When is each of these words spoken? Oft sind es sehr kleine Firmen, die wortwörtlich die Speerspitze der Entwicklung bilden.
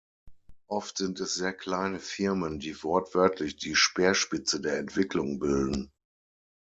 Oft 0.65 0.97
sind 0.97 1.19
es 1.19 1.35
sehr 1.35 1.53
kleine 1.53 1.99
Firmen, 1.99 2.57
die 2.59 2.81
wortwörtlich 2.81 3.57
die 3.57 3.75
Speerspitze 3.75 4.59
der 4.59 4.79
Entwicklung 4.79 5.37
bilden. 5.37 5.91